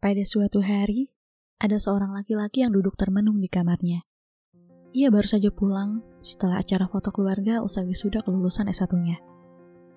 [0.00, 1.12] Pada suatu hari,
[1.60, 4.00] ada seorang laki-laki yang duduk termenung di kamarnya.
[4.96, 9.20] Ia baru saja pulang setelah acara foto keluarga usai wisuda kelulusan S1-nya.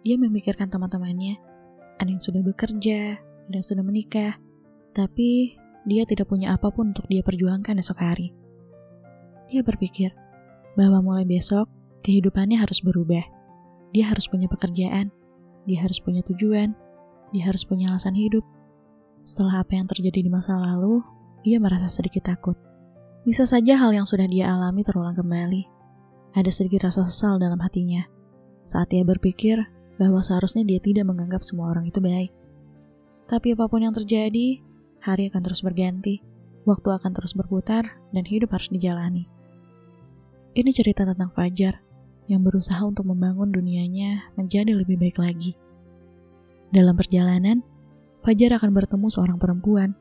[0.00, 1.36] Dia memikirkan teman-temannya,
[2.00, 4.40] ada yang sudah bekerja, ada yang sudah menikah,
[4.96, 8.32] tapi dia tidak punya apa pun untuk dia perjuangkan esok hari.
[9.52, 10.16] Dia berpikir
[10.80, 11.68] bahwa mulai besok
[12.08, 13.28] kehidupannya harus berubah.
[13.92, 15.12] Dia harus punya pekerjaan,
[15.68, 16.72] dia harus punya tujuan,
[17.36, 18.48] dia harus punya alasan hidup,
[19.24, 21.04] setelah apa yang terjadi di masa lalu,
[21.44, 22.56] dia merasa sedikit takut.
[23.24, 25.68] Bisa saja hal yang sudah dia alami terulang kembali.
[26.32, 28.06] Ada sedikit rasa sesal dalam hatinya
[28.70, 29.58] saat ia berpikir
[29.98, 32.30] bahwa seharusnya dia tidak menganggap semua orang itu baik.
[33.26, 34.62] Tapi apa pun yang terjadi,
[35.02, 36.22] hari akan terus berganti,
[36.62, 39.26] waktu akan terus berputar, dan hidup harus dijalani.
[40.54, 41.82] Ini cerita tentang Fajar
[42.26, 45.54] yang berusaha untuk membangun dunianya menjadi lebih baik lagi.
[46.70, 47.62] Dalam perjalanan,
[48.20, 49.96] Fajar akan bertemu seorang perempuan.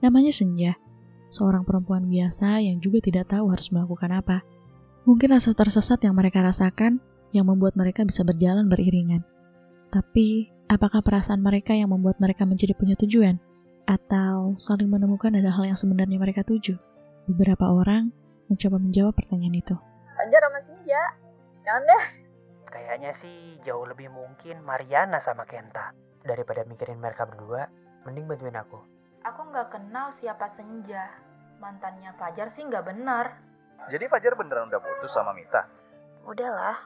[0.00, 0.80] Namanya Senja,
[1.28, 4.40] seorang perempuan biasa yang juga tidak tahu harus melakukan apa.
[5.04, 7.00] Mungkin rasa tersesat yang mereka rasakan
[7.32, 9.24] yang membuat mereka bisa berjalan beriringan.
[9.92, 13.40] Tapi, apakah perasaan mereka yang membuat mereka menjadi punya tujuan?
[13.88, 16.76] Atau saling menemukan ada hal yang sebenarnya mereka tuju?
[17.28, 18.12] Beberapa orang
[18.48, 19.76] mencoba menjawab pertanyaan itu.
[20.16, 21.02] Fajar sama Senja,
[21.64, 22.04] jangan deh.
[22.68, 26.07] Kayaknya sih jauh lebih mungkin Mariana sama Kenta.
[26.22, 27.70] Daripada mikirin mereka berdua,
[28.06, 28.78] mending bantuin aku.
[29.26, 31.10] Aku nggak kenal siapa Senja.
[31.58, 33.34] Mantannya Fajar sih nggak benar.
[33.90, 35.66] Jadi Fajar beneran udah putus sama Mita?
[36.26, 36.76] Udahlah,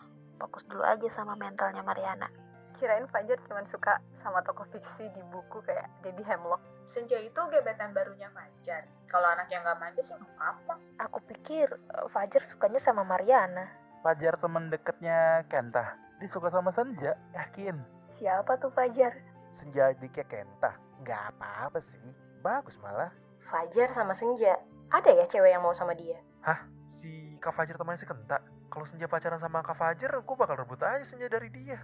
[0.41, 2.28] fokus dulu aja sama mentalnya Mariana.
[2.77, 6.58] Kirain Fajar cuma suka sama tokoh fiksi di buku kayak Debbie Hemlock.
[6.83, 8.91] Senja itu gebetan barunya Fajar.
[9.06, 10.74] Kalau anak yang nggak manja sih apa.
[10.98, 13.70] Aku pikir eh, Fajar sukanya sama Mariana.
[14.02, 15.94] Fajar temen deketnya Kenta.
[16.19, 18.02] Dia suka sama Senja, yakin.
[18.12, 19.16] Siapa tuh Fajar?
[19.56, 20.77] Senja adiknya Kenta.
[21.00, 21.96] Nggak apa-apa sih.
[22.44, 23.08] Bagus malah.
[23.48, 24.60] Fajar sama Senja.
[24.92, 26.20] Ada ya cewek yang mau sama dia?
[26.44, 26.68] Hah?
[26.92, 27.08] Si
[27.40, 28.44] Kak Fajar temannya si Kenta?
[28.68, 31.80] Kalau Senja pacaran sama Kak Fajar, gue bakal rebut aja Senja dari dia.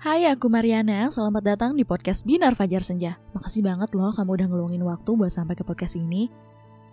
[0.00, 1.12] Hai, aku Mariana.
[1.12, 3.20] Selamat datang di podcast Binar Fajar Senja.
[3.36, 6.32] Makasih banget loh kamu udah ngeluangin waktu buat sampai ke podcast ini.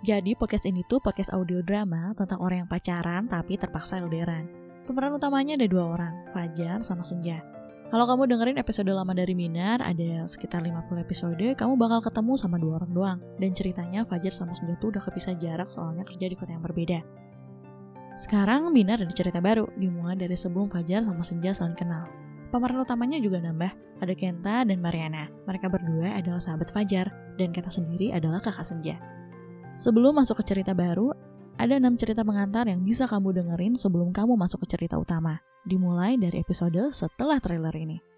[0.04, 4.52] Jadi podcast ini tuh podcast audio drama tentang orang yang pacaran tapi terpaksa LDRan.
[4.84, 7.59] Pemeran utamanya ada dua orang, Fajar sama Senja.
[7.90, 12.62] Kalau kamu dengerin episode lama dari Minar, ada sekitar 50 episode, kamu bakal ketemu sama
[12.62, 13.20] dua orang doang.
[13.42, 17.02] Dan ceritanya Fajar sama Senja tuh udah kepisah jarak soalnya kerja di kota yang berbeda.
[18.14, 22.06] Sekarang Minar ada cerita baru, dimulai dari sebelum Fajar sama Senja saling kenal.
[22.54, 23.74] Pemeran utamanya juga nambah,
[24.06, 25.26] ada Kenta dan Mariana.
[25.50, 27.10] Mereka berdua adalah sahabat Fajar,
[27.42, 29.02] dan Kenta sendiri adalah kakak Senja.
[29.74, 31.10] Sebelum masuk ke cerita baru,
[31.58, 36.16] ada 6 cerita pengantar yang bisa kamu dengerin sebelum kamu masuk ke cerita utama dimulai
[36.20, 38.09] dari episode setelah trailer ini.